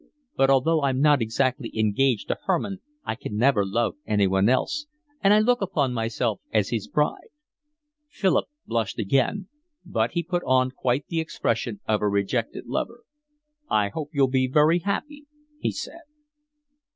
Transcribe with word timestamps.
But 0.35 0.49
although 0.49 0.81
I'm 0.81 0.99
not 0.99 1.21
exactly 1.21 1.71
engaged 1.77 2.27
to 2.29 2.37
Hermann 2.47 2.79
I 3.05 3.13
can 3.13 3.37
never 3.37 3.63
love 3.63 3.97
anyone 4.07 4.49
else, 4.49 4.87
and 5.23 5.31
I 5.31 5.37
look 5.37 5.61
upon 5.61 5.93
myself 5.93 6.41
as 6.51 6.69
his 6.71 6.87
bride." 6.87 7.29
Philip 8.09 8.45
blushed 8.65 8.97
again, 8.97 9.47
but 9.85 10.13
he 10.13 10.23
put 10.23 10.41
on 10.43 10.71
quite 10.71 11.05
the 11.05 11.19
expression 11.21 11.81
of 11.87 12.01
a 12.01 12.07
rejected 12.09 12.65
lover. 12.65 13.03
"I 13.69 13.89
hope 13.89 14.09
you'll 14.11 14.27
be 14.27 14.47
very 14.47 14.79
happy," 14.79 15.27
he 15.59 15.71
said. 15.71 16.01